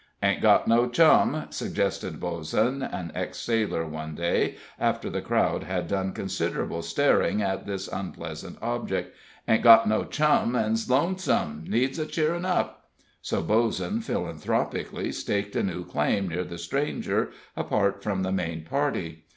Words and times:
"Ain't 0.23 0.41
got 0.41 0.67
no 0.67 0.89
chum," 0.89 1.45
suggested 1.51 2.19
Bozen, 2.19 2.81
an 2.81 3.11
ex 3.13 3.37
sailor, 3.37 3.85
one 3.85 4.15
day, 4.15 4.55
after 4.79 5.11
the 5.11 5.21
crowd 5.21 5.65
had 5.65 5.87
done 5.87 6.11
considerable 6.11 6.81
staring 6.81 7.39
at 7.43 7.67
this 7.67 7.87
unpleasant 7.87 8.57
object; 8.63 9.15
"ain't 9.47 9.61
got 9.61 9.87
no 9.87 10.03
chum, 10.03 10.55
and's 10.55 10.89
lonesome 10.89 11.65
needs 11.67 12.03
cheerin' 12.07 12.45
up." 12.45 12.89
So 13.21 13.43
Bozen 13.43 14.01
philanthropically 14.01 15.11
staked 15.11 15.55
a 15.55 15.61
new 15.61 15.85
claim 15.85 16.27
near 16.27 16.45
the 16.45 16.57
stranger, 16.57 17.29
apart 17.55 18.01
from 18.01 18.23
the 18.23 18.31
main 18.31 18.63
party. 18.63 19.25